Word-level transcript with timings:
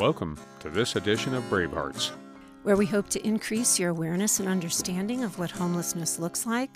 Welcome 0.00 0.38
to 0.60 0.70
this 0.70 0.96
edition 0.96 1.34
of 1.34 1.44
Bravehearts, 1.50 2.12
where 2.62 2.74
we 2.74 2.86
hope 2.86 3.10
to 3.10 3.22
increase 3.22 3.78
your 3.78 3.90
awareness 3.90 4.40
and 4.40 4.48
understanding 4.48 5.22
of 5.24 5.38
what 5.38 5.50
homelessness 5.50 6.18
looks 6.18 6.46
like 6.46 6.70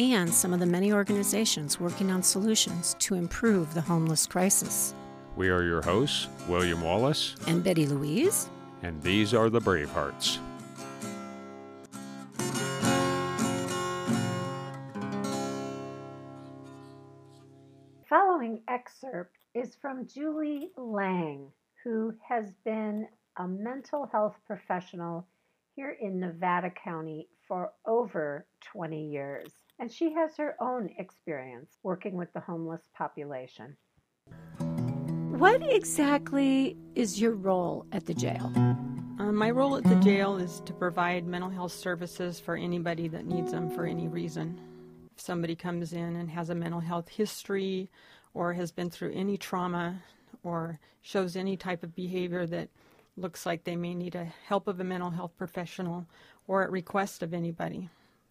and 0.00 0.28
some 0.28 0.52
of 0.52 0.58
the 0.58 0.66
many 0.66 0.92
organizations 0.92 1.78
working 1.78 2.10
on 2.10 2.24
solutions 2.24 2.96
to 2.98 3.14
improve 3.14 3.72
the 3.72 3.80
homeless 3.80 4.26
crisis. 4.26 4.94
We 5.36 5.48
are 5.48 5.62
your 5.62 5.80
hosts, 5.80 6.26
William 6.48 6.80
Wallace 6.80 7.36
and 7.46 7.62
Betty 7.62 7.86
Louise, 7.86 8.48
and 8.82 9.00
these 9.00 9.32
are 9.32 9.48
the 9.48 9.60
Bravehearts. 9.60 10.38
Following 18.08 18.60
excerpt 18.66 19.36
is 19.54 19.76
from 19.80 20.04
Julie 20.08 20.70
Lang 20.76 21.52
who 21.86 22.12
has 22.28 22.52
been 22.64 23.06
a 23.36 23.46
mental 23.46 24.08
health 24.10 24.34
professional 24.44 25.24
here 25.76 25.96
in 26.00 26.18
Nevada 26.18 26.68
County 26.68 27.28
for 27.46 27.74
over 27.86 28.44
20 28.72 29.08
years. 29.08 29.52
And 29.78 29.92
she 29.92 30.12
has 30.12 30.36
her 30.36 30.56
own 30.60 30.90
experience 30.98 31.78
working 31.84 32.16
with 32.16 32.32
the 32.32 32.40
homeless 32.40 32.80
population. 32.92 33.76
What 34.58 35.62
exactly 35.62 36.76
is 36.96 37.20
your 37.20 37.34
role 37.34 37.86
at 37.92 38.04
the 38.04 38.14
jail? 38.14 38.52
Uh, 39.20 39.30
my 39.30 39.52
role 39.52 39.76
at 39.76 39.84
the 39.84 39.94
jail 39.96 40.38
is 40.38 40.62
to 40.66 40.72
provide 40.72 41.24
mental 41.24 41.50
health 41.50 41.70
services 41.70 42.40
for 42.40 42.56
anybody 42.56 43.06
that 43.06 43.26
needs 43.26 43.52
them 43.52 43.70
for 43.70 43.86
any 43.86 44.08
reason. 44.08 44.58
If 45.16 45.20
somebody 45.20 45.54
comes 45.54 45.92
in 45.92 46.16
and 46.16 46.28
has 46.30 46.50
a 46.50 46.54
mental 46.56 46.80
health 46.80 47.08
history 47.08 47.88
or 48.34 48.54
has 48.54 48.72
been 48.72 48.90
through 48.90 49.12
any 49.12 49.36
trauma, 49.36 50.02
or 50.46 50.78
shows 51.02 51.36
any 51.36 51.56
type 51.56 51.82
of 51.82 51.94
behavior 51.94 52.46
that 52.46 52.68
looks 53.16 53.44
like 53.44 53.64
they 53.64 53.76
may 53.76 53.94
need 53.94 54.14
a 54.14 54.32
help 54.46 54.68
of 54.68 54.78
a 54.78 54.84
mental 54.84 55.10
health 55.10 55.32
professional 55.36 56.06
or 56.46 56.62
at 56.62 56.70
request 56.70 57.22
of 57.22 57.34
anybody. 57.34 57.88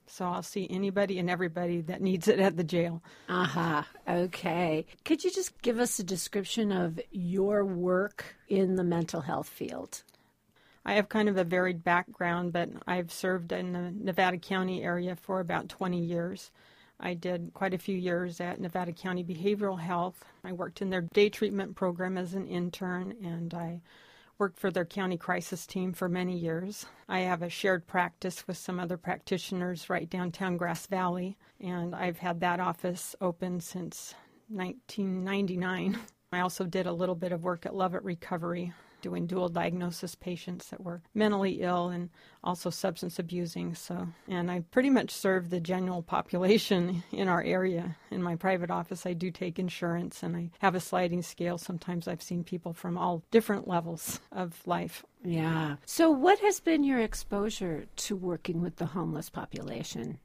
So 0.08 0.26
I'll 0.26 0.44
see 0.44 0.68
anybody 0.70 1.18
and 1.20 1.30
everybody 1.30 1.82
that 1.82 2.02
needs 2.02 2.28
it 2.28 2.40
at 2.40 2.58
the 2.58 2.64
jail. 2.64 3.02
Aha. 3.28 3.80
Uh-huh. 3.80 4.12
Okay. 4.26 4.86
Could 5.04 5.24
you 5.24 5.32
just 5.32 5.62
give 5.62 5.80
us 5.80 6.00
a 6.00 6.04
description 6.04 6.72
of 6.72 7.00
your 7.12 7.66
work 7.66 8.36
in 8.48 8.76
the 8.76 8.84
mental 8.84 9.22
health 9.22 9.50
field? 9.50 10.04
I 10.86 10.94
have 10.94 11.10
kind 11.10 11.28
of 11.28 11.38
a 11.38 11.44
varied 11.44 11.84
background, 11.84 12.54
but 12.54 12.70
I've 12.88 13.12
served 13.12 13.52
in 13.52 13.74
the 13.74 13.92
Nevada 13.92 14.38
County 14.38 14.84
area 14.84 15.16
for 15.16 15.40
about 15.40 15.68
20 15.68 16.00
years. 16.00 16.52
I 17.00 17.14
did 17.14 17.52
quite 17.54 17.74
a 17.74 17.80
few 17.80 17.98
years 17.98 18.40
at 18.40 18.60
Nevada 18.60 18.94
County 18.94 19.24
Behavioral 19.24 19.80
Health. 19.80 20.24
I 20.44 20.54
worked 20.54 20.82
in 20.82 20.90
their 20.90 21.02
day 21.02 21.30
treatment 21.30 21.76
program 21.76 22.18
as 22.18 22.34
an 22.34 22.48
intern, 22.48 23.16
and 23.24 23.54
I 23.54 23.82
worked 24.38 24.60
for 24.60 24.72
their 24.72 24.86
county 24.86 25.18
crisis 25.18 25.66
team 25.66 25.94
for 25.94 26.10
many 26.10 26.38
years. 26.38 26.86
I 27.08 27.20
have 27.20 27.42
a 27.42 27.50
shared 27.50 27.88
practice 27.88 28.48
with 28.48 28.58
some 28.58 28.80
other 28.80 28.98
practitioners 28.98 29.90
right 29.90 30.10
downtown 30.10 30.58
Grass 30.58 30.88
Valley, 30.88 31.38
and 31.60 31.96
I've 31.96 32.20
had 32.20 32.40
that 32.42 32.60
office 32.60 33.16
open 33.22 33.60
since 33.60 34.16
1999. 34.50 35.98
I 36.32 36.40
also 36.42 36.66
did 36.66 36.86
a 36.86 36.94
little 36.94 37.16
bit 37.16 37.32
of 37.32 37.44
work 37.44 37.66
at 37.66 37.76
Lovett 37.76 38.04
Recovery 38.04 38.74
doing 39.06 39.28
dual 39.28 39.50
diagnosis 39.50 40.16
patients 40.16 40.70
that 40.70 40.84
were 40.84 41.00
mentally 41.14 41.62
ill 41.62 41.90
and 41.90 42.10
also 42.44 42.72
substance 42.72 43.20
abusing. 43.20 43.76
So, 43.76 44.08
and 44.28 44.50
I 44.50 44.62
pretty 44.72 44.90
much 44.90 45.12
serve 45.12 45.52
the 45.52 45.60
general 45.60 46.02
population 46.02 47.04
in 47.12 47.28
our 47.28 47.44
area. 47.44 47.98
In 48.10 48.24
my 48.24 48.36
private 48.36 48.72
office, 48.72 49.06
I 49.06 49.14
do 49.14 49.30
take 49.30 49.60
insurance 49.60 50.24
and 50.24 50.36
I 50.36 50.50
have 50.58 50.74
a 50.74 50.80
sliding 50.80 51.22
scale. 51.22 51.60
Sometimes 51.60 52.08
I've 52.08 52.24
seen 52.24 52.44
people 52.44 52.74
from 52.74 52.98
all 52.98 53.22
different 53.30 53.68
levels 53.68 54.22
of 54.32 54.60
life. 54.66 55.06
Yeah. 55.24 55.76
So, 55.86 56.10
what 56.10 56.40
has 56.40 56.60
been 56.60 56.84
your 56.84 57.00
exposure 57.00 57.86
to 57.98 58.16
working 58.16 58.60
with 58.60 58.78
the 58.78 58.88
homeless 58.88 59.30
population? 59.30 60.18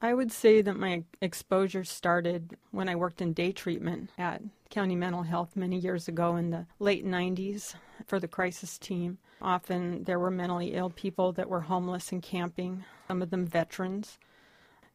I 0.00 0.14
would 0.14 0.32
say 0.32 0.62
that 0.62 0.76
my 0.76 1.04
exposure 1.20 1.84
started 1.84 2.56
when 2.70 2.88
I 2.88 2.96
worked 2.96 3.20
in 3.20 3.34
day 3.34 3.52
treatment 3.52 4.10
at 4.18 4.42
County 4.70 4.96
Mental 4.96 5.22
Health 5.22 5.56
many 5.56 5.78
years 5.78 6.08
ago 6.08 6.36
in 6.36 6.50
the 6.50 6.66
late 6.78 7.06
90s 7.06 7.74
for 8.06 8.20
the 8.20 8.28
crisis 8.28 8.78
team. 8.78 9.18
Often 9.40 10.04
there 10.04 10.18
were 10.18 10.30
mentally 10.30 10.74
ill 10.74 10.90
people 10.90 11.32
that 11.32 11.48
were 11.48 11.62
homeless 11.62 12.12
and 12.12 12.22
camping, 12.22 12.84
some 13.08 13.22
of 13.22 13.30
them 13.30 13.46
veterans. 13.46 14.18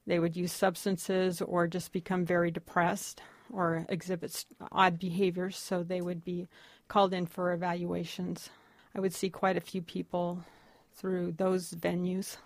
They 0.07 0.19
would 0.19 0.35
use 0.35 0.51
substances 0.51 1.41
or 1.41 1.67
just 1.67 1.91
become 1.91 2.25
very 2.25 2.51
depressed 2.51 3.21
or 3.51 3.85
exhibit 3.89 4.45
odd 4.71 4.99
behaviors, 4.99 5.57
so 5.57 5.83
they 5.83 6.01
would 6.01 6.23
be 6.23 6.47
called 6.87 7.13
in 7.13 7.25
for 7.25 7.53
evaluations. 7.53 8.49
I 8.95 8.99
would 8.99 9.13
see 9.13 9.29
quite 9.29 9.57
a 9.57 9.61
few 9.61 9.81
people 9.81 10.43
through 10.93 11.33
those 11.33 11.71
venues. 11.71 12.37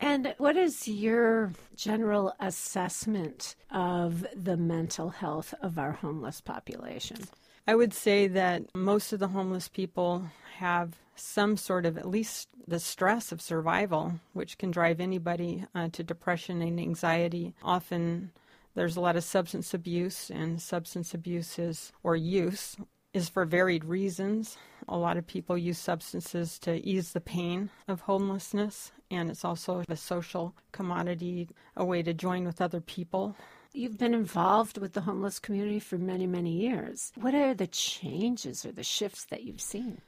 And 0.00 0.34
what 0.38 0.56
is 0.56 0.88
your 0.88 1.52
general 1.76 2.34
assessment 2.40 3.54
of 3.70 4.26
the 4.34 4.56
mental 4.56 5.10
health 5.10 5.52
of 5.60 5.78
our 5.78 5.92
homeless 5.92 6.40
population? 6.40 7.18
I 7.66 7.74
would 7.74 7.92
say 7.92 8.26
that 8.26 8.62
most 8.74 9.12
of 9.12 9.20
the 9.20 9.28
homeless 9.28 9.68
people 9.68 10.26
have 10.56 10.96
some 11.14 11.56
sort 11.56 11.86
of 11.86 11.98
at 11.98 12.08
least 12.08 12.48
the 12.66 12.80
stress 12.80 13.32
of 13.32 13.42
survival, 13.42 14.14
which 14.32 14.58
can 14.58 14.70
drive 14.70 15.00
anybody 15.00 15.64
uh, 15.74 15.88
to 15.92 16.02
depression 16.02 16.62
and 16.62 16.80
anxiety. 16.80 17.54
Often 17.62 18.32
there's 18.74 18.96
a 18.96 19.00
lot 19.00 19.16
of 19.16 19.24
substance 19.24 19.74
abuse, 19.74 20.30
and 20.30 20.60
substance 20.60 21.12
abuse 21.12 21.58
is, 21.58 21.92
or 22.02 22.16
use 22.16 22.76
is 23.12 23.28
for 23.28 23.44
varied 23.44 23.84
reasons. 23.84 24.56
A 24.88 24.96
lot 24.96 25.16
of 25.16 25.26
people 25.26 25.58
use 25.58 25.78
substances 25.78 26.58
to 26.60 26.84
ease 26.86 27.12
the 27.12 27.20
pain 27.20 27.70
of 27.88 28.02
homelessness, 28.02 28.92
and 29.10 29.28
it's 29.28 29.44
also 29.44 29.82
a 29.88 29.96
social 29.96 30.54
commodity, 30.72 31.48
a 31.76 31.84
way 31.84 32.02
to 32.02 32.14
join 32.14 32.44
with 32.44 32.60
other 32.60 32.80
people. 32.80 33.36
You've 33.72 33.98
been 33.98 34.14
involved 34.14 34.78
with 34.78 34.94
the 34.94 35.02
homeless 35.02 35.38
community 35.38 35.78
for 35.78 35.96
many, 35.96 36.26
many 36.26 36.50
years. 36.50 37.12
What 37.14 37.34
are 37.34 37.54
the 37.54 37.68
changes 37.68 38.64
or 38.66 38.72
the 38.72 38.82
shifts 38.82 39.24
that 39.26 39.44
you've 39.44 39.60
seen, 39.60 40.00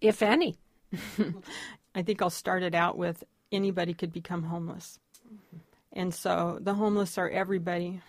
if 0.00 0.22
any? 0.22 0.56
I 1.94 2.02
think 2.02 2.22
I'll 2.22 2.30
start 2.30 2.62
it 2.62 2.74
out 2.74 2.96
with 2.96 3.24
anybody 3.50 3.92
could 3.92 4.12
become 4.12 4.44
homeless. 4.44 5.00
Mm-hmm. 5.26 5.56
And 5.94 6.14
so 6.14 6.58
the 6.60 6.74
homeless 6.74 7.18
are 7.18 7.28
everybody. 7.28 8.00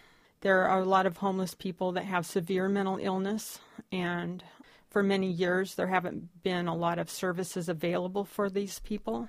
There 0.42 0.68
are 0.68 0.80
a 0.80 0.86
lot 0.86 1.08
of 1.08 1.18
homeless 1.18 1.56
people 1.56 1.94
that 1.94 2.06
have 2.06 2.26
severe 2.26 2.70
mental 2.70 3.00
illness, 3.02 3.60
and 3.92 4.44
for 4.90 5.04
many 5.04 5.30
years, 5.30 5.76
there 5.76 5.88
haven't 5.88 6.44
been 6.44 6.68
a 6.68 6.76
lot 6.76 7.00
of 7.00 7.10
services 7.10 7.68
available 7.68 8.26
for 8.26 8.50
these 8.50 8.80
people. 8.80 9.28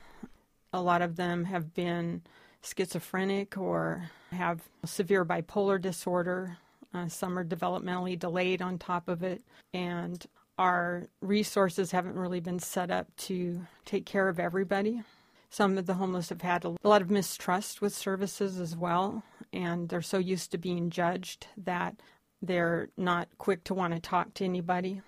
A 0.73 0.81
lot 0.81 1.03
of 1.03 1.17
them 1.17 1.45
have 1.45 1.75
been 1.75 2.23
schizophrenic 2.63 3.57
or 3.57 4.11
have 4.33 4.61
severe 4.85 5.25
bipolar 5.25 5.81
disorder. 5.81 6.59
Uh, 6.93 7.09
some 7.09 7.39
are 7.39 7.45
developmentally 7.45 8.19
delayed 8.19 8.61
on 8.61 8.79
top 8.79 9.09
of 9.09 9.23
it. 9.23 9.43
And 9.73 10.25
our 10.59 11.09
resources 11.23 11.91
haven't 11.91 12.19
really 12.19 12.41
been 12.41 12.59
set 12.59 12.91
up 12.91 13.07
to 13.17 13.67
take 13.85 14.05
care 14.05 14.29
of 14.29 14.39
everybody. 14.39 15.03
Some 15.49 15.79
of 15.79 15.87
the 15.87 15.95
homeless 15.95 16.29
have 16.29 16.43
had 16.43 16.65
a 16.65 16.77
lot 16.85 17.03
of 17.03 17.11
mistrust 17.11 17.81
with 17.81 17.95
services 17.95 18.61
as 18.61 18.77
well, 18.77 19.25
and 19.53 19.89
they're 19.89 20.03
so 20.03 20.19
used 20.19 20.53
to 20.53 20.59
being 20.59 20.91
judged 20.91 21.49
that 21.57 21.97
they're 22.41 22.89
not 22.97 23.29
quick 23.39 23.65
to 23.65 23.75
want 23.75 23.95
to 23.95 24.01
talk 24.01 24.33
to 24.35 24.45
anybody. 24.45 25.03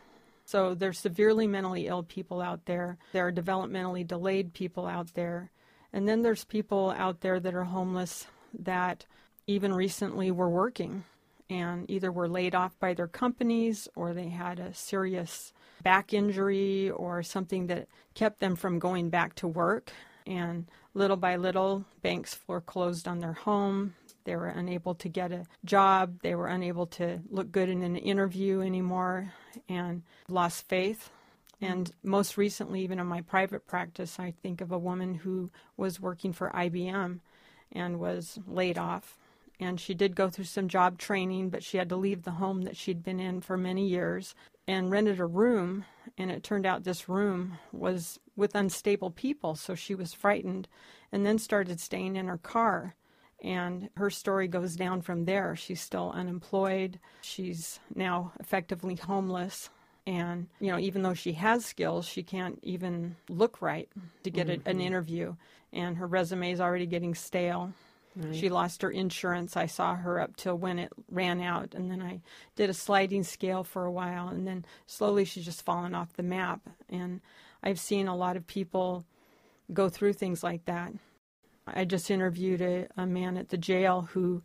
So 0.45 0.75
there's 0.75 0.99
severely 0.99 1.47
mentally 1.47 1.87
ill 1.87 2.03
people 2.03 2.41
out 2.41 2.65
there. 2.65 2.99
There 3.13 3.27
are 3.27 3.33
developmentally 3.33 4.07
delayed 4.07 4.53
people 4.53 4.87
out 4.87 5.15
there. 5.15 5.51
And 5.93 6.09
then 6.09 6.23
there's 6.23 6.45
people 6.45 6.95
out 6.97 7.21
there 7.21 7.39
that 7.41 7.55
are 7.55 7.65
homeless 7.65 8.27
that 8.59 9.07
even 9.47 9.75
recently 9.75 10.31
were 10.31 10.49
working 10.49 11.05
and 11.51 11.91
either 11.91 12.11
were 12.11 12.29
laid 12.29 12.55
off 12.55 12.79
by 12.79 12.95
their 12.95 13.09
companies 13.09 13.89
or 13.95 14.15
they 14.15 14.29
had 14.29 14.59
a 14.59 14.73
serious 14.73 15.53
back 15.83 16.15
injury 16.15 16.91
or 16.91 17.23
something 17.23 17.67
that 17.67 17.89
kept 18.15 18.41
them 18.41 18.57
from 18.57 18.79
going 18.79 19.11
back 19.11 19.35
to 19.35 19.49
work. 19.49 19.93
And 20.27 20.67
little 20.95 21.17
by 21.17 21.37
little, 21.37 21.85
banks 22.01 22.35
foreclosed 22.35 23.09
on 23.09 23.19
their 23.19 23.33
home. 23.33 23.95
They 24.25 24.37
were 24.37 24.47
unable 24.47 24.95
to 24.97 25.09
get 25.09 25.33
a 25.33 25.47
job. 25.65 26.21
They 26.23 26.35
were 26.35 26.47
unable 26.47 26.87
to 26.87 27.21
look 27.31 27.51
good 27.51 27.69
in 27.69 27.83
an 27.83 27.97
interview 27.97 28.61
anymore 28.61 29.33
and 29.69 30.03
lost 30.29 30.69
faith. 30.69 31.11
And 31.63 31.93
most 32.03 32.37
recently, 32.37 32.83
even 32.83 32.99
in 32.99 33.07
my 33.07 33.21
private 33.21 33.69
practice, 33.69 34.19
I 34.19 34.33
think 34.43 34.61
of 34.61 34.73
a 34.73 34.79
woman 34.79 35.15
who 35.15 35.49
was 35.77 36.01
working 36.01 36.33
for 36.33 36.51
IBM 36.51 37.21
and 37.71 38.01
was 38.01 38.41
laid 38.49 38.77
off. 38.77 39.17
And 39.61 39.79
she 39.79 39.95
did 39.95 40.17
go 40.17 40.29
through 40.29 40.47
some 40.47 40.67
job 40.67 40.99
training, 40.99 41.51
but 41.51 41.63
she 41.63 41.77
had 41.77 41.89
to 41.91 41.97
leave 41.97 42.25
the 42.25 42.33
home 42.33 42.63
that 42.63 42.77
she'd 42.77 43.05
been 43.05 43.21
in 43.21 43.41
for 43.41 43.57
many 43.57 43.87
years 43.87 44.35
and 44.67 44.91
rented 44.91 45.21
a 45.21 45.25
room. 45.25 45.85
And 46.19 46.33
it 46.33 46.43
turned 46.43 46.67
out 46.67 46.83
this 46.83 47.09
room 47.09 47.59
was 47.71 48.19
with 48.35 48.57
unstable 48.57 49.11
people, 49.11 49.55
so 49.55 49.77
she 49.77 49.95
was 49.95 50.13
frightened 50.13 50.67
and 51.13 51.25
then 51.25 51.39
started 51.39 51.79
staying 51.79 52.17
in 52.17 52.27
her 52.27 52.39
car. 52.39 52.97
And 53.41 53.89
her 53.97 54.11
story 54.11 54.49
goes 54.49 54.75
down 54.75 55.01
from 55.03 55.27
there. 55.27 55.55
She's 55.55 55.81
still 55.81 56.11
unemployed. 56.11 56.99
She's 57.21 57.79
now 57.95 58.33
effectively 58.41 58.97
homeless. 58.97 59.71
And, 60.07 60.49
you 60.61 60.73
know, 60.73 60.79
even 60.79 61.03
though 61.03 61.15
she 61.15 61.33
has 61.35 61.65
skills, 61.65 62.07
she 62.07 62.23
can't 62.23 62.59
even 62.63 63.17
look 63.29 63.63
right 63.63 63.89
to 64.25 64.31
get 64.31 64.49
a, 64.49 64.55
an 64.55 64.61
mm-hmm. 64.61 64.81
interview. 64.81 65.37
And 65.73 65.97
her 65.97 66.07
resume 66.07 66.51
is 66.51 66.61
already 66.61 66.87
getting 66.87 67.15
stale. 67.15 67.73
She 68.33 68.51
lost 68.51 68.83
her 68.83 68.91
insurance. 68.91 69.57
I 69.57 69.65
saw 69.65 69.95
her 69.95 70.21
up 70.21 70.37
till 70.37 70.55
when 70.55 70.79
it 70.79 70.93
ran 71.11 71.41
out. 71.41 71.75
And 71.75 71.91
then 71.91 72.03
I 72.03 72.21
did 72.57 72.69
a 72.69 72.75
sliding 72.75 73.23
scale 73.23 73.65
for 73.65 73.87
a 73.87 73.91
while. 73.91 74.29
And 74.29 74.47
then 74.47 74.67
slowly 74.87 75.25
she's 75.25 75.47
just 75.47 75.65
fallen 75.65 75.95
off 75.95 76.13
the 76.13 76.23
map. 76.23 76.61
And 76.91 77.23
I've 77.63 77.81
seen 77.81 78.09
a 78.09 78.17
lot 78.17 78.37
of 78.37 78.47
people 78.47 79.07
go 79.73 79.89
through 79.89 80.13
things 80.13 80.43
like 80.43 80.67
that. 80.67 80.93
I 81.67 81.87
just 81.87 82.11
interviewed 82.11 82.61
a, 82.61 82.87
a 82.99 83.07
man 83.07 83.39
at 83.39 83.49
the 83.49 83.57
jail 83.57 84.09
who 84.13 84.43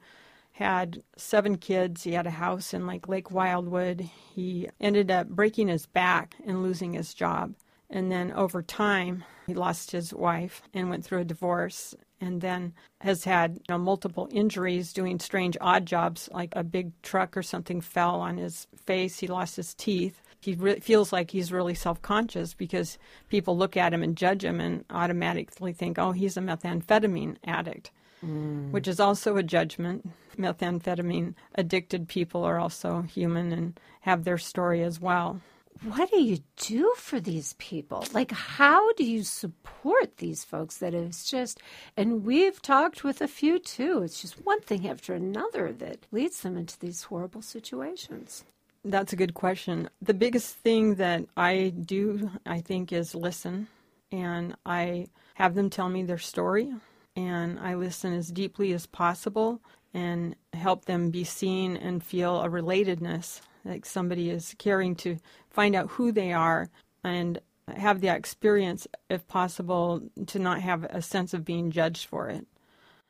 had 0.57 1.04
seven 1.15 1.57
kids. 1.57 2.04
He 2.04 2.13
had 2.13 2.25
a 2.25 2.31
house 2.31 2.74
in 2.74 2.88
like 2.88 3.07
Lake 3.07 3.30
Wildwood. 3.30 4.09
He 4.33 4.68
ended 4.81 5.12
up 5.12 5.30
breaking 5.30 5.68
his 5.68 5.86
back 5.86 6.36
and 6.45 6.63
losing 6.63 6.94
his 6.94 7.13
job. 7.13 7.54
And 7.92 8.12
then 8.12 8.31
over 8.31 8.63
time, 8.63 9.24
he 9.45 9.54
lost 9.54 9.92
his 9.92 10.13
wife 10.13 10.63
and 10.74 10.89
went 10.89 11.06
through 11.06 11.19
a 11.19 11.25
divorce 11.25 11.94
and 12.19 12.42
then 12.42 12.74
has 13.01 13.24
had 13.24 13.57
you 13.57 13.62
know, 13.69 13.77
multiple 13.77 14.27
injuries 14.31 14.94
doing 14.94 15.19
strange 15.19 15.56
odd 15.62 15.86
jobs 15.86 16.27
like 16.33 16.54
a 16.56 16.63
big 16.63 17.00
truck 17.04 17.38
or 17.38 17.44
something 17.44 17.80
fell 17.80 18.15
on 18.15 18.38
his 18.38 18.65
face. 18.75 19.19
He 19.19 19.27
lost 19.27 19.57
his 19.57 19.75
teeth. 19.75 20.21
He 20.42 20.56
re- 20.56 20.80
feels 20.80 21.13
like 21.13 21.31
he's 21.31 21.51
really 21.51 21.75
self 21.75 22.01
conscious 22.01 22.56
because 22.56 22.98
people 23.30 23.56
look 23.56 23.77
at 23.77 23.94
him 23.94 24.01
and 24.01 24.18
judge 24.18 24.44
him 24.44 24.59
and 24.59 24.86
automatically 24.89 25.71
think, 25.71 26.00
oh, 26.00 26.13
he's 26.13 26.36
a 26.36 26.42
methamphetamine 26.42 27.38
addict, 27.45 27.92
mm. 28.25 28.72
which 28.72 28.88
is 28.88 29.00
also 29.00 29.38
a 29.38 29.44
judgment. 29.44 30.10
Methamphetamine 30.38 31.34
addicted 31.56 32.08
people 32.08 32.44
are 32.44 32.60
also 32.60 33.02
human 33.02 33.52
and 33.52 33.80
have 34.02 34.24
their 34.24 34.38
story 34.38 34.84
as 34.84 35.00
well 35.00 35.42
what 35.84 36.10
do 36.12 36.22
you 36.22 36.40
do 36.58 36.94
for 36.98 37.19
these 37.19 37.54
people? 37.54 38.06
Like, 38.14 38.31
how 38.31 38.94
do 38.94 39.04
you 39.04 39.24
support 39.24 40.18
these 40.18 40.44
folks 40.44 40.78
that 40.78 40.94
it's 40.94 41.30
just, 41.30 41.62
and 41.96 42.24
we've 42.25 42.62
talked 42.62 43.04
with 43.04 43.22
a 43.22 43.28
few 43.28 43.60
too, 43.60 44.02
it's 44.04 44.22
just 44.22 44.46
one 44.46 44.62
thing 44.62 44.88
after 44.88 45.14
another 45.14 45.72
that 45.74 46.06
leads 46.12 46.42
them 46.42 46.58
into 46.58 46.80
these 46.80 47.04
horrible 47.04 47.42
situations? 47.42 48.44
That's 48.84 49.14
a 49.14 49.18
good 49.18 49.34
question. 49.34 49.90
The 50.02 50.14
biggest 50.14 50.56
thing 50.56 50.96
that 50.96 51.25
I 51.36 51.74
do, 51.80 52.31
I 52.46 52.62
think, 52.62 52.94
is 52.94 53.14
listen. 53.14 53.68
And 54.12 54.56
I 54.66 55.08
have 55.34 55.56
them 55.56 55.69
tell 55.69 55.90
me 55.90 56.04
their 56.04 56.18
story. 56.18 56.74
And 57.18 57.60
I 57.60 57.74
listen 57.74 58.14
as 58.14 58.31
deeply 58.31 58.74
as 58.74 58.86
possible 58.86 59.60
and 59.92 60.36
help 60.54 60.86
them 60.86 61.10
be 61.10 61.24
seen 61.24 61.75
and 61.75 62.04
feel 62.04 62.42
a 62.42 62.48
relatedness 62.48 63.42
like 63.66 63.88
somebody 63.88 64.30
is 64.30 64.54
caring 64.60 64.96
to 64.98 65.18
find 65.50 65.75
out 65.75 65.90
who 65.90 66.12
they 66.12 66.31
are 66.31 66.69
and 67.04 67.40
have 67.75 68.02
the 68.02 68.16
experience, 68.16 68.88
if 69.10 69.28
possible, 69.28 70.04
to 70.28 70.38
not 70.38 70.62
have 70.62 70.84
a 70.84 71.02
sense 71.02 71.34
of 71.34 71.44
being 71.44 71.72
judged 71.72 72.06
for 72.06 72.30
it. 72.30 72.46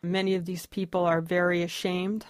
Many 0.02 0.36
of 0.36 0.46
these 0.46 0.66
people 0.68 1.04
are 1.04 1.20
very 1.20 1.62
ashamed 1.62 2.26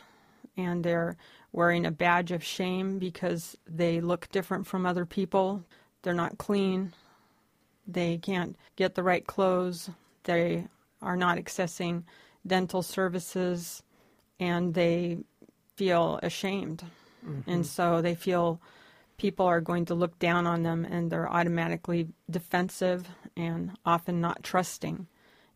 and 0.58 0.84
they're 0.84 1.16
wearing 1.52 1.86
a 1.86 1.92
badge 1.92 2.32
of 2.32 2.44
shame 2.44 2.98
because 2.98 3.56
they 3.68 4.02
look 4.02 4.30
different 4.32 4.66
from 4.66 4.88
other 4.88 5.06
people. 5.06 5.64
They're 6.02 6.16
not 6.16 6.40
clean. 6.40 6.94
They 7.86 8.18
can't 8.18 8.58
get 8.76 8.96
the 8.96 9.04
right 9.04 9.28
clothes. 9.28 9.92
They 10.24 10.66
are 11.02 11.18
not 11.18 11.38
accessing 11.38 12.04
dental 12.46 12.82
services 12.82 13.84
and 14.40 14.74
they 14.74 15.18
feel 15.76 16.20
ashamed. 16.24 16.84
Mm-hmm. 17.26 17.50
And 17.50 17.66
so 17.66 18.02
they 18.02 18.16
feel 18.16 18.62
people 19.18 19.46
are 19.46 19.62
going 19.62 19.86
to 19.86 19.96
look 19.96 20.18
down 20.20 20.48
on 20.48 20.64
them 20.64 20.86
and 20.86 21.12
they're 21.12 21.32
automatically 21.32 22.08
defensive 22.30 23.08
and 23.36 23.72
often 23.86 24.22
not 24.22 24.44
trusting. 24.44 25.08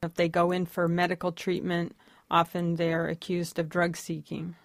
If 0.03 0.15
they 0.15 0.29
go 0.29 0.51
in 0.51 0.65
for 0.65 0.87
medical 0.87 1.31
treatment, 1.31 1.95
often 2.29 2.75
they're 2.75 3.07
accused 3.07 3.59
of 3.59 3.69
drug 3.69 3.95
seeking. 3.95 4.55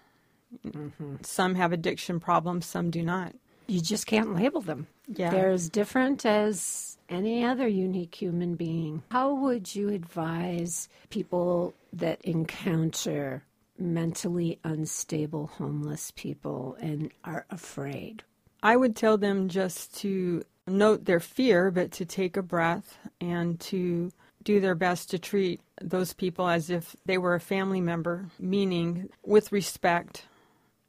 Mm-hmm. 0.65 1.17
Some 1.21 1.55
have 1.55 1.71
addiction 1.71 2.19
problems, 2.19 2.65
some 2.65 2.89
do 2.89 3.03
not. 3.03 3.33
You 3.67 3.81
just 3.81 4.07
can't 4.07 4.35
label 4.35 4.61
them. 4.61 4.87
Yeah. 5.07 5.29
They're 5.29 5.51
as 5.51 5.69
different 5.69 6.25
as 6.25 6.96
any 7.09 7.43
other 7.43 7.67
unique 7.67 8.15
human 8.15 8.55
being. 8.55 9.03
How 9.11 9.33
would 9.33 9.73
you 9.75 9.89
advise 9.89 10.89
people 11.09 11.73
that 11.93 12.21
encounter 12.21 13.43
mentally 13.77 14.59
unstable 14.63 15.47
homeless 15.47 16.11
people 16.15 16.77
and 16.79 17.11
are 17.23 17.45
afraid? 17.49 18.23
I 18.63 18.75
would 18.75 18.95
tell 18.95 19.17
them 19.17 19.49
just 19.49 19.95
to 19.99 20.43
note 20.65 21.05
their 21.05 21.19
fear, 21.19 21.71
but 21.71 21.91
to 21.93 22.05
take 22.05 22.35
a 22.35 22.41
breath 22.41 22.97
and 23.21 23.59
to 23.61 24.11
do 24.43 24.59
their 24.59 24.75
best 24.75 25.09
to 25.11 25.19
treat 25.19 25.61
those 25.81 26.13
people 26.13 26.47
as 26.47 26.69
if 26.69 26.95
they 27.05 27.17
were 27.17 27.35
a 27.35 27.39
family 27.39 27.81
member, 27.81 28.29
meaning 28.39 29.09
with 29.25 29.51
respect 29.51 30.25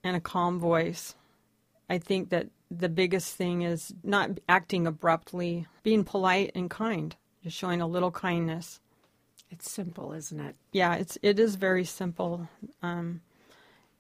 and 0.05 0.17
a 0.17 0.21
calm 0.21 0.59
voice. 0.59 1.15
I 1.91 1.99
think 1.99 2.31
that 2.31 2.49
the 2.71 2.89
biggest 2.89 3.35
thing 3.35 3.63
is 3.63 3.95
not 4.03 4.31
acting 4.49 4.87
abruptly, 4.87 5.67
being 5.83 6.05
polite 6.05 6.53
and 6.55 6.71
kind, 6.71 7.17
just 7.43 7.57
showing 7.57 7.81
a 7.81 7.87
little 7.87 8.11
kindness. 8.11 8.81
It's 9.51 9.71
simple, 9.71 10.13
isn't 10.13 10.41
it? 10.41 10.57
Yeah, 10.73 10.95
it's 10.95 11.17
it 11.23 11.39
is 11.39 11.55
very 11.55 11.85
simple. 11.85 12.49
Um, 12.83 13.23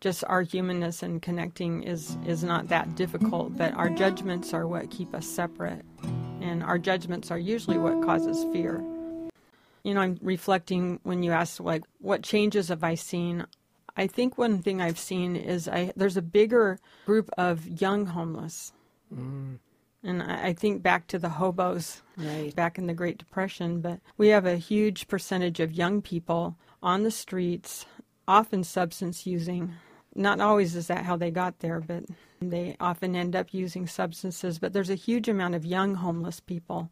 just 0.00 0.22
our 0.28 0.42
humanness 0.42 1.02
and 1.02 1.22
connecting 1.22 1.82
is 1.82 2.16
is 2.26 2.44
not 2.44 2.68
that 2.68 2.94
difficult, 2.94 3.56
but 3.56 3.72
our 3.74 3.88
judgments 3.88 4.52
are 4.52 4.66
what 4.66 4.90
keep 4.90 5.14
us 5.14 5.26
separate, 5.26 5.84
and 6.40 6.62
our 6.62 6.78
judgments 6.78 7.30
are 7.30 7.38
usually 7.38 7.78
what 7.78 8.02
causes 8.04 8.44
fear. 8.52 8.84
You 9.82 9.94
know, 9.94 10.00
I'm 10.00 10.18
reflecting 10.20 11.00
when 11.02 11.22
you 11.22 11.32
asked 11.32 11.60
like 11.60 11.82
what 11.98 12.22
changes 12.22 12.68
have 12.68 12.84
I 12.84 12.94
seen. 12.94 13.46
I 13.98 14.06
think 14.06 14.38
one 14.38 14.62
thing 14.62 14.80
I've 14.80 14.98
seen 14.98 15.34
is 15.34 15.68
I 15.68 15.92
there's 15.96 16.16
a 16.16 16.22
bigger 16.22 16.78
group 17.04 17.28
of 17.36 17.66
young 17.80 18.06
homeless. 18.06 18.72
Mm. 19.12 19.58
And 20.04 20.22
I 20.22 20.52
think 20.52 20.80
back 20.80 21.08
to 21.08 21.18
the 21.18 21.28
hobos 21.28 22.02
right. 22.16 22.54
back 22.54 22.78
in 22.78 22.86
the 22.86 22.94
Great 22.94 23.18
Depression, 23.18 23.80
but 23.80 23.98
we 24.16 24.28
have 24.28 24.46
a 24.46 24.56
huge 24.56 25.08
percentage 25.08 25.58
of 25.58 25.72
young 25.72 26.00
people 26.00 26.56
on 26.80 27.02
the 27.02 27.10
streets, 27.10 27.84
often 28.28 28.62
substance 28.62 29.26
using. 29.26 29.74
Not 30.14 30.38
always 30.38 30.76
is 30.76 30.86
that 30.86 31.04
how 31.04 31.16
they 31.16 31.32
got 31.32 31.58
there, 31.58 31.80
but 31.80 32.04
they 32.40 32.76
often 32.78 33.16
end 33.16 33.34
up 33.34 33.52
using 33.52 33.88
substances. 33.88 34.60
But 34.60 34.72
there's 34.72 34.90
a 34.90 34.94
huge 34.94 35.28
amount 35.28 35.56
of 35.56 35.64
young 35.64 35.96
homeless 35.96 36.38
people. 36.38 36.90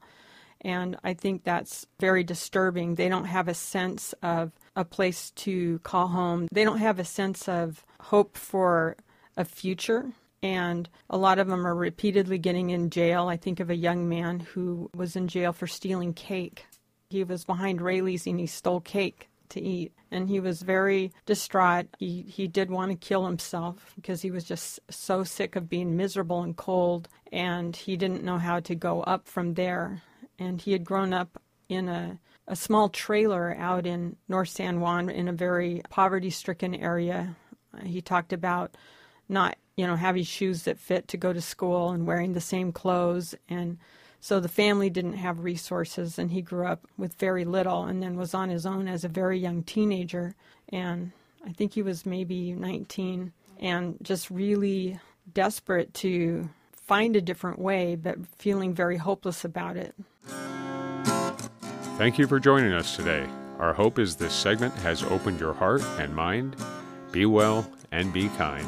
And 0.61 0.97
I 1.05 1.15
think 1.15 1.45
that's 1.45 1.87
very 2.01 2.25
disturbing. 2.25 2.95
They 2.95 3.09
don't 3.09 3.27
have 3.27 3.49
a 3.49 3.55
sense 3.55 4.15
of 4.23 4.53
a 4.75 4.85
place 4.85 5.31
to 5.33 5.79
call 5.81 6.09
home, 6.09 6.49
they 6.53 6.65
don't 6.65 6.79
have 6.79 6.99
a 6.99 7.05
sense 7.05 7.49
of 7.49 7.85
hope 8.01 8.37
for 8.37 8.97
a 9.37 9.45
future 9.45 10.13
and 10.43 10.89
a 11.11 11.17
lot 11.17 11.39
of 11.39 11.49
them 11.49 11.67
are 11.67 11.75
repeatedly 11.75 12.39
getting 12.39 12.71
in 12.71 12.91
jail. 12.91 13.29
I 13.29 13.37
think 13.37 13.59
of 13.61 13.71
a 13.71 13.77
young 13.77 14.09
man 14.09 14.41
who 14.41 14.91
was 14.95 15.17
in 15.17 15.29
jail 15.29 15.53
for 15.53 15.67
stealing 15.67 16.15
cake. 16.15 16.67
He 17.11 17.25
was 17.25 17.45
behind 17.45 17.81
Raley's 17.81 18.27
and 18.27 18.39
he 18.39 18.47
stole 18.47 18.81
cake 18.81 19.29
to 19.51 19.61
eat 19.61 19.93
and 20.11 20.29
he 20.29 20.41
was 20.41 20.63
very 20.63 21.13
distraught. 21.25 21.87
He 21.99 22.23
he 22.23 22.49
did 22.49 22.71
want 22.71 22.91
to 22.91 22.97
kill 22.97 23.27
himself 23.27 23.93
because 23.97 24.23
he 24.23 24.31
was 24.31 24.45
just 24.45 24.81
so 24.91 25.25
sick 25.25 25.57
of 25.57 25.69
being 25.69 25.97
miserable 25.97 26.43
and 26.43 26.57
cold 26.57 27.09
and 27.33 27.75
he 27.75 27.97
didn't 27.97 28.25
know 28.25 28.39
how 28.39 28.61
to 28.61 28.75
go 28.75 29.03
up 29.03 29.27
from 29.27 29.55
there. 29.55 30.03
And 30.39 30.61
he 30.61 30.73
had 30.73 30.85
grown 30.85 31.13
up 31.13 31.41
in 31.69 31.89
a 31.89 32.19
a 32.49 32.55
small 32.55 32.89
trailer 32.89 33.57
out 33.57 33.87
in 33.87 34.15
North 34.29 34.51
San 34.51 34.81
Juan 34.81 35.11
in 35.11 35.27
a 35.27 35.33
very 35.33 35.83
poverty 35.91 36.31
stricken 36.31 36.77
area. 36.77 37.35
He 37.83 38.01
talked 38.01 38.33
about 38.33 38.77
not 39.29 39.57
you 39.77 39.87
know, 39.87 39.97
having 39.97 40.25
shoes 40.25 40.63
that 40.63 40.79
fit 40.79 41.07
to 41.09 41.17
go 41.17 41.33
to 41.33 41.41
school 41.41 41.91
and 41.91 42.07
wearing 42.07 42.33
the 42.33 42.41
same 42.41 42.73
clothes. 42.73 43.35
And 43.49 43.79
so 44.21 44.41
the 44.41 44.49
family 44.49 44.89
didn't 44.89 45.15
have 45.15 45.45
resources, 45.45 46.19
and 46.19 46.31
he 46.31 46.41
grew 46.41 46.67
up 46.67 46.87
with 46.97 47.15
very 47.15 47.45
little 47.45 47.85
and 47.85 48.03
then 48.03 48.17
was 48.17 48.35
on 48.35 48.49
his 48.49 48.65
own 48.65 48.89
as 48.89 49.05
a 49.05 49.09
very 49.09 49.39
young 49.39 49.63
teenager. 49.63 50.35
And 50.71 51.13
I 51.45 51.53
think 51.53 51.75
he 51.75 51.83
was 51.83 52.07
maybe 52.07 52.53
19 52.53 53.33
and 53.61 53.97
just 54.03 54.31
really 54.31 54.99
desperate 55.33 55.93
to 55.95 56.49
find 56.87 57.17
a 57.17 57.21
different 57.21 57.59
way, 57.59 57.97
but 57.97 58.17
feeling 58.39 58.73
very 58.73 58.97
hopeless 58.97 59.45
about 59.45 59.77
it. 59.77 59.95
Thank 61.99 62.19
you 62.19 62.27
for 62.27 62.39
joining 62.39 62.73
us 62.73 62.95
today. 62.95 63.27
Our 63.59 63.73
hope 63.73 63.99
is 63.99 64.17
this 64.17 64.35
segment 64.35 64.75
has 64.77 65.03
opened 65.03 65.41
your 65.41 65.55
heart 65.55 65.83
and 65.99 66.15
mind. 66.15 66.57
Be 67.11 67.27
well 67.27 67.69
and 67.91 68.13
be 68.13 68.29
kind. 68.31 68.67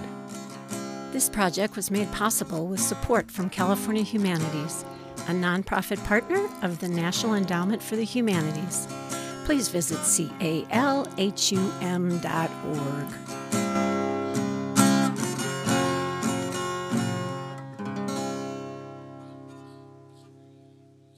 This 1.13 1.29
project 1.29 1.77
was 1.77 1.91
made 1.91 2.11
possible 2.13 2.67
with 2.67 2.81
support 2.81 3.31
from 3.31 3.51
California 3.51 4.03
Humanities, 4.03 4.85
a 5.29 5.33
nonprofit 5.33 6.03
partner 6.05 6.49
of 6.63 6.81
the 6.81 6.89
National 6.89 7.35
Endowment 7.35 7.83
for 7.83 7.97
the 7.97 8.05
Humanities. 8.05 8.89
Please 9.45 9.69
visit 9.69 9.99
calhum.org. 9.99 11.19